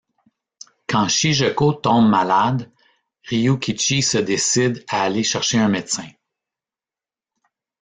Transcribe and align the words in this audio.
Quand 0.87 1.09
Shigeko 1.09 1.73
tombe 1.73 2.09
malade, 2.09 2.71
Ryukichi 3.29 4.01
se 4.01 4.17
décide 4.17 4.83
à 4.89 5.03
aller 5.03 5.21
chercher 5.21 5.59
un 5.59 5.67
médecin. 5.67 6.07